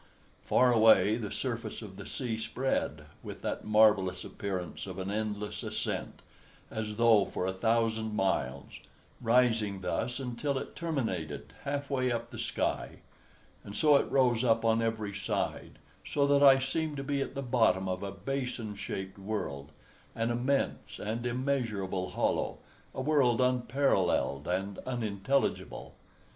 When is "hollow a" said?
22.09-23.01